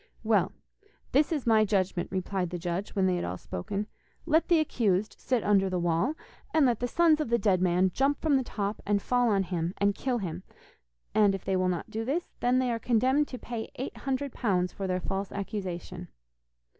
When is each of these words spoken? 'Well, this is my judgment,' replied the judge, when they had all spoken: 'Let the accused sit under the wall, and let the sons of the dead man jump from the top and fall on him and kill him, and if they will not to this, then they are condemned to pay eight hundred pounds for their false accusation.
'Well, 0.23 0.51
this 1.11 1.31
is 1.31 1.45
my 1.45 1.63
judgment,' 1.63 2.09
replied 2.11 2.49
the 2.49 2.57
judge, 2.57 2.95
when 2.95 3.05
they 3.05 3.17
had 3.17 3.23
all 3.23 3.37
spoken: 3.37 3.85
'Let 4.25 4.47
the 4.47 4.57
accused 4.59 5.15
sit 5.19 5.43
under 5.43 5.69
the 5.69 5.77
wall, 5.77 6.15
and 6.55 6.65
let 6.65 6.79
the 6.79 6.87
sons 6.87 7.21
of 7.21 7.29
the 7.29 7.37
dead 7.37 7.61
man 7.61 7.91
jump 7.93 8.19
from 8.19 8.35
the 8.35 8.41
top 8.43 8.81
and 8.83 8.99
fall 8.99 9.29
on 9.29 9.43
him 9.43 9.75
and 9.77 9.93
kill 9.93 10.17
him, 10.17 10.41
and 11.13 11.35
if 11.35 11.45
they 11.45 11.55
will 11.55 11.69
not 11.69 11.91
to 11.91 12.03
this, 12.03 12.33
then 12.39 12.57
they 12.57 12.71
are 12.71 12.79
condemned 12.79 13.27
to 13.27 13.37
pay 13.37 13.69
eight 13.75 13.95
hundred 13.95 14.33
pounds 14.33 14.73
for 14.73 14.87
their 14.87 15.01
false 15.01 15.31
accusation. 15.31 16.07